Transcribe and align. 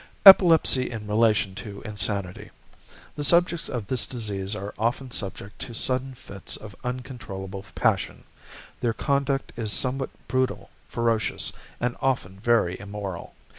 =Epilepsy 0.25 0.89
in 0.89 1.05
Relation 1.07 1.53
to 1.53 1.83
Insanity.= 1.83 2.49
The 3.15 3.23
subjects 3.23 3.69
of 3.69 3.85
this 3.85 4.07
disease 4.07 4.55
are 4.55 4.73
often 4.79 5.11
subject 5.11 5.59
to 5.59 5.75
sudden 5.75 6.15
fits 6.15 6.57
of 6.57 6.75
uncontrollable 6.83 7.63
passion; 7.75 8.23
their 8.79 8.93
conduct 8.93 9.53
is 9.55 9.71
sometimes 9.71 10.09
brutal, 10.27 10.71
ferocious, 10.87 11.51
and 11.79 11.95
often 12.01 12.39
very 12.39 12.79
immoral. 12.79 13.35